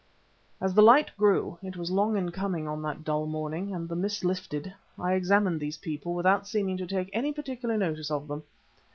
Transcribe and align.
As 0.59 0.73
the 0.73 0.81
light 0.81 1.11
grew 1.15 1.59
it 1.61 1.77
was 1.77 1.91
long 1.91 2.17
in 2.17 2.31
coming 2.31 2.67
on 2.67 2.81
that 2.81 3.03
dull 3.03 3.27
morning 3.27 3.71
and 3.71 3.87
the 3.87 3.95
mist 3.95 4.25
lifted, 4.25 4.73
I 4.97 5.13
examined 5.13 5.59
these 5.59 5.77
people, 5.77 6.15
without 6.15 6.47
seeming 6.47 6.75
to 6.77 6.87
take 6.87 7.11
any 7.13 7.31
particular 7.31 7.77
notice 7.77 8.09
of 8.09 8.27
them. 8.27 8.41